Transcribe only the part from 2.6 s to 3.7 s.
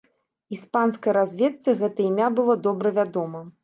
добра вядома.